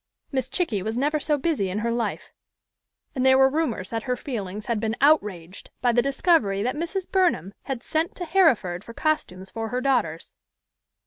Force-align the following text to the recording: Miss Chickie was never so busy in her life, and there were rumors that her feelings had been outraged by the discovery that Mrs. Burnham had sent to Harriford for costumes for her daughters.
Miss 0.31 0.49
Chickie 0.49 0.81
was 0.81 0.97
never 0.97 1.19
so 1.19 1.37
busy 1.37 1.69
in 1.69 1.77
her 1.77 1.91
life, 1.91 2.31
and 3.13 3.23
there 3.23 3.37
were 3.37 3.47
rumors 3.51 3.89
that 3.91 4.01
her 4.09 4.15
feelings 4.17 4.65
had 4.65 4.79
been 4.79 4.95
outraged 4.99 5.69
by 5.79 5.91
the 5.91 6.01
discovery 6.01 6.63
that 6.63 6.75
Mrs. 6.75 7.07
Burnham 7.11 7.53
had 7.65 7.83
sent 7.83 8.15
to 8.15 8.25
Harriford 8.25 8.83
for 8.83 8.95
costumes 8.95 9.51
for 9.51 9.69
her 9.69 9.79
daughters. 9.79 10.35